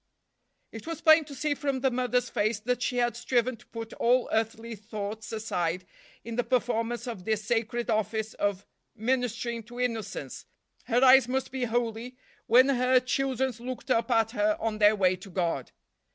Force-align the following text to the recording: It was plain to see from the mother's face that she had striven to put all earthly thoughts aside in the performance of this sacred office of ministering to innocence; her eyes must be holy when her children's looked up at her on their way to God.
It 0.71 0.87
was 0.87 0.99
plain 0.99 1.25
to 1.25 1.35
see 1.35 1.53
from 1.53 1.81
the 1.81 1.91
mother's 1.91 2.27
face 2.27 2.59
that 2.61 2.81
she 2.81 2.97
had 2.97 3.15
striven 3.15 3.55
to 3.57 3.67
put 3.67 3.93
all 3.93 4.29
earthly 4.33 4.75
thoughts 4.75 5.31
aside 5.31 5.85
in 6.23 6.37
the 6.37 6.43
performance 6.43 7.05
of 7.05 7.23
this 7.23 7.45
sacred 7.45 7.87
office 7.87 8.33
of 8.33 8.65
ministering 8.95 9.61
to 9.65 9.79
innocence; 9.79 10.47
her 10.85 11.03
eyes 11.03 11.27
must 11.27 11.51
be 11.51 11.65
holy 11.65 12.17
when 12.47 12.69
her 12.69 12.99
children's 12.99 13.59
looked 13.59 13.91
up 13.91 14.09
at 14.09 14.31
her 14.31 14.57
on 14.59 14.79
their 14.79 14.95
way 14.95 15.15
to 15.17 15.29
God. 15.29 15.71